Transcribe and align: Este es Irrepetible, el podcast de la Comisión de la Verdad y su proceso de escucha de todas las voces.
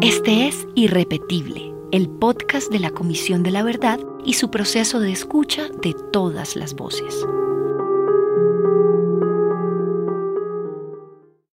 Este 0.00 0.46
es 0.46 0.68
Irrepetible, 0.76 1.74
el 1.90 2.08
podcast 2.08 2.70
de 2.70 2.78
la 2.78 2.90
Comisión 2.90 3.42
de 3.42 3.50
la 3.50 3.64
Verdad 3.64 3.98
y 4.24 4.34
su 4.34 4.48
proceso 4.48 5.00
de 5.00 5.10
escucha 5.10 5.68
de 5.82 5.92
todas 6.12 6.54
las 6.54 6.74
voces. 6.74 7.26